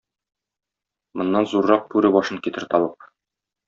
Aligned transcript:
Моннан 1.21 1.49
зуррак 1.53 1.87
бүре 1.95 2.15
башын 2.19 2.43
китер 2.49 2.71
табып! 2.77 3.11